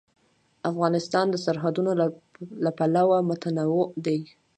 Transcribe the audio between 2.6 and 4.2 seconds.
له پلوه متنوع دی.